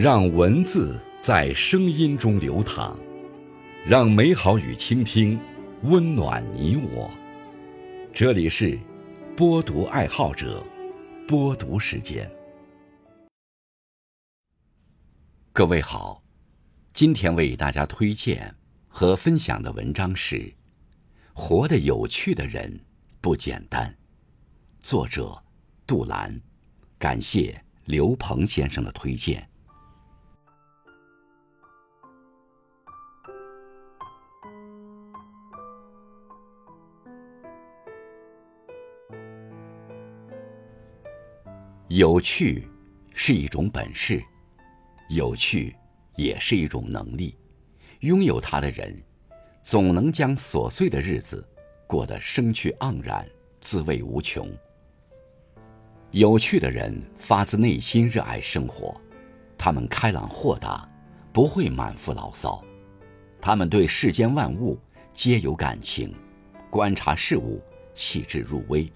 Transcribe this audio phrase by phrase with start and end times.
[0.00, 2.96] 让文字在声音中流淌，
[3.84, 5.36] 让美好与倾听
[5.82, 7.10] 温暖你我。
[8.12, 8.78] 这里是
[9.36, 10.64] 播读爱好者
[11.26, 12.30] 播读时间。
[15.52, 16.22] 各位好，
[16.92, 18.54] 今天为大家推荐
[18.86, 20.36] 和分享的文章是
[21.32, 22.78] 《活得有趣的人
[23.20, 23.90] 不简单》，
[24.80, 25.36] 作者
[25.88, 26.40] 杜兰。
[27.00, 29.47] 感谢刘鹏先生的推荐。
[41.88, 42.68] 有趣
[43.14, 44.22] 是一种本事，
[45.08, 45.74] 有趣
[46.16, 47.34] 也是一种能力。
[48.00, 48.94] 拥有它的人，
[49.62, 51.42] 总能将琐碎的日子
[51.86, 53.26] 过得生趣盎然，
[53.62, 54.46] 滋味无穷。
[56.10, 58.94] 有趣的人发自内心热爱生活，
[59.56, 60.86] 他们开朗豁达，
[61.32, 62.62] 不会满腹牢骚。
[63.40, 64.78] 他们对世间万物
[65.14, 66.14] 皆有感情，
[66.68, 67.62] 观察事物
[67.94, 68.92] 细致入微。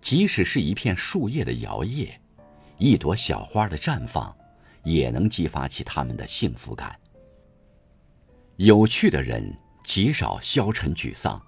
[0.00, 2.10] 即使是一片树叶的摇曳，
[2.78, 4.34] 一朵小花的绽放，
[4.84, 6.96] 也能激发起他们的幸福感。
[8.56, 11.40] 有趣的人极少消沉沮丧，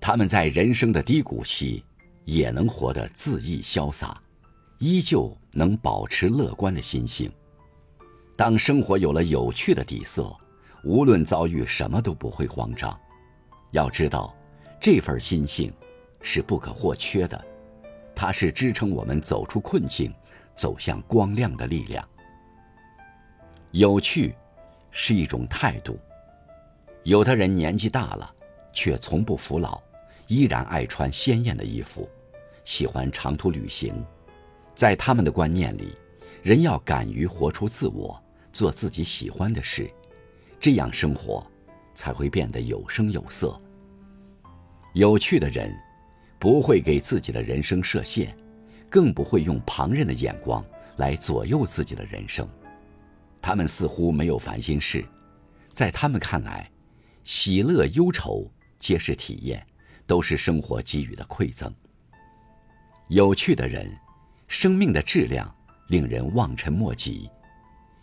[0.00, 1.84] 他们在人生的低谷期，
[2.24, 4.20] 也能活得恣意潇洒，
[4.78, 7.30] 依旧能保持乐观的心性。
[8.36, 10.34] 当生活有了有趣的底色，
[10.82, 12.98] 无论遭遇什么都不会慌张。
[13.70, 14.34] 要知道，
[14.80, 15.72] 这份心性
[16.20, 17.51] 是不可或缺的。
[18.22, 20.14] 它是支撑我们走出困境、
[20.54, 22.08] 走向光亮的力量。
[23.72, 24.32] 有趣
[24.92, 25.98] 是一种态度。
[27.02, 28.32] 有的人年纪大了，
[28.72, 29.82] 却从不服老，
[30.28, 32.08] 依然爱穿鲜艳的衣服，
[32.64, 33.92] 喜欢长途旅行。
[34.72, 35.92] 在他们的观念里，
[36.44, 38.22] 人要敢于活出自我，
[38.52, 39.90] 做自己喜欢的事，
[40.60, 41.44] 这样生活
[41.92, 43.60] 才会变得有声有色。
[44.94, 45.76] 有趣的人。
[46.42, 48.36] 不会给自己的人生设限，
[48.90, 50.60] 更不会用旁人的眼光
[50.96, 52.44] 来左右自己的人生。
[53.40, 55.04] 他们似乎没有烦心事，
[55.72, 56.68] 在他们看来，
[57.22, 59.64] 喜乐忧愁皆是体验，
[60.04, 61.72] 都是生活给予的馈赠。
[63.06, 63.88] 有趣的人，
[64.48, 65.48] 生命的质量
[65.90, 67.30] 令人望尘莫及。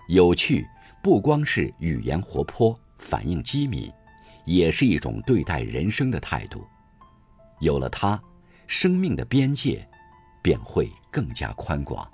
[0.07, 0.65] 有趣
[1.03, 3.91] 不光是语言活泼、反应机敏，
[4.45, 6.65] 也是一种对待人生的态度。
[7.59, 8.17] 有了它。
[8.71, 9.83] 生命的边界
[10.43, 12.07] 便会更加宽广。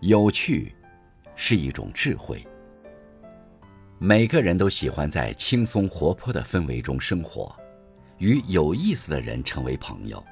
[0.00, 0.76] 有趣
[1.34, 2.46] 是一种智慧。
[3.98, 7.56] 每个人都喜欢在轻松活泼的氛围中生活，
[8.18, 10.22] 与有意思的人成为朋友。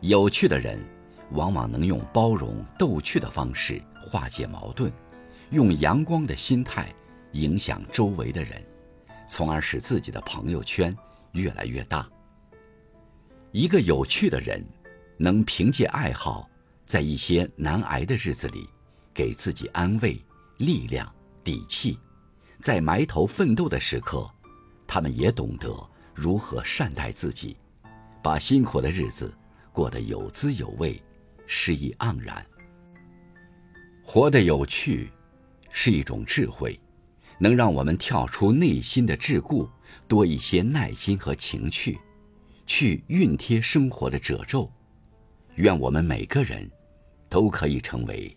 [0.00, 0.82] 有趣的人
[1.32, 4.90] 往往能用包容逗趣的方式化解矛盾，
[5.50, 6.88] 用阳光的心态
[7.32, 8.64] 影响周围的人，
[9.28, 10.96] 从而使自己的朋友圈
[11.32, 12.08] 越来越大。
[13.52, 14.64] 一个有趣的人，
[15.16, 16.48] 能凭借爱好，
[16.86, 18.68] 在一些难挨的日子里，
[19.12, 20.24] 给自己安慰、
[20.58, 21.12] 力量、
[21.42, 21.98] 底气；
[22.60, 24.30] 在埋头奋斗的时刻，
[24.86, 25.74] 他们也懂得
[26.14, 27.56] 如何善待自己，
[28.22, 29.36] 把辛苦的日子
[29.72, 31.02] 过得有滋有味、
[31.46, 32.46] 诗意盎然。
[34.00, 35.10] 活得有趣，
[35.70, 36.78] 是一种智慧，
[37.40, 39.68] 能让我们跳出内心的桎梏，
[40.06, 41.98] 多一些耐心和情趣。
[42.72, 44.70] 去熨贴生活的褶皱，
[45.56, 46.70] 愿我们每个人
[47.28, 48.32] 都可以成为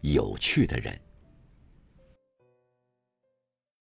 [0.00, 0.98] 有趣的人。